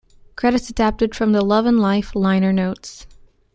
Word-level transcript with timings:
Credits 0.35 0.67
adapted 0.67 1.13
from 1.13 1.31
the 1.31 1.43
"Love 1.45 1.67
and 1.67 1.79
Life" 1.79 2.15
liner 2.15 2.51
notes. 2.51 3.05